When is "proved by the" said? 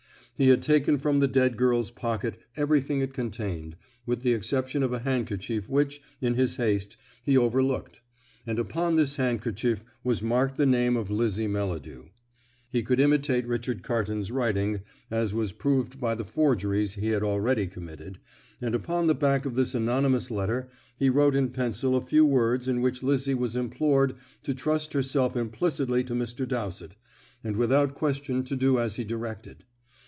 15.51-16.25